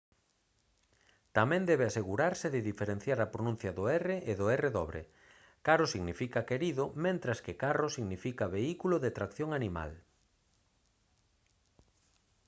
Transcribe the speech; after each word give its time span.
tamén 1.37 1.61
debe 1.69 1.85
asegurarse 1.87 2.47
de 2.55 2.65
diferenciar 2.69 3.19
a 3.21 3.31
pronuncia 3.33 3.71
do 3.77 3.83
r 4.05 4.07
e 4.31 4.33
do 4.39 4.45
rr 4.61 4.95
caro 5.67 5.85
significa 5.93 6.47
querido 6.49 6.83
mentres 7.05 7.37
que 7.45 7.59
carro 7.63 7.87
significa 7.97 8.51
vehículo 8.57 8.95
de 9.03 9.15
tracción 9.17 9.49
animal 9.59 9.91